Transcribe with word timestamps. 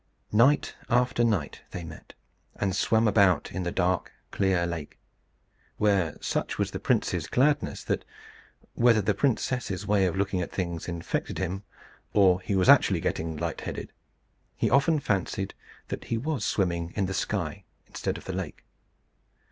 Night 0.33 0.73
after 0.89 1.23
night 1.23 1.61
they 1.69 1.83
met, 1.83 2.15
and 2.55 2.75
swam 2.75 3.07
about 3.07 3.51
in 3.51 3.61
the 3.61 3.71
dark 3.71 4.11
clear 4.31 4.65
lake; 4.65 4.97
where 5.77 6.17
such 6.19 6.57
was 6.57 6.71
the 6.71 6.79
prince's 6.79 7.27
gladness, 7.27 7.83
that 7.83 8.03
(whether 8.73 8.99
the 8.99 9.13
princess's 9.13 9.85
way 9.85 10.07
of 10.07 10.15
looking 10.15 10.41
at 10.41 10.51
things 10.51 10.87
infected 10.87 11.37
him, 11.37 11.61
or 12.13 12.41
he 12.41 12.55
was 12.55 12.67
actually 12.67 12.99
getting 12.99 13.37
light 13.37 13.61
headed) 13.61 13.91
he 14.55 14.71
often 14.71 14.99
fancied 14.99 15.53
that 15.89 16.05
he 16.05 16.17
was 16.17 16.43
swimming 16.43 16.93
in 16.95 17.05
the 17.05 17.13
sky 17.13 17.63
instead 17.85 18.17
of 18.17 18.25
the 18.25 18.33
lake. 18.33 18.65